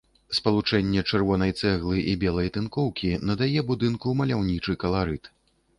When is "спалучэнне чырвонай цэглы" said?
0.35-1.97